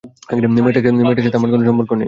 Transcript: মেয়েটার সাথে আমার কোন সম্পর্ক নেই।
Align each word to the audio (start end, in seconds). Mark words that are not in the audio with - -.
মেয়েটার 0.55 0.83
সাথে 1.25 1.37
আমার 1.37 1.51
কোন 1.53 1.61
সম্পর্ক 1.65 1.91
নেই। 1.91 1.99